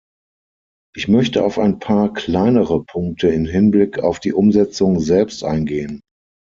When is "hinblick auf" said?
3.45-4.19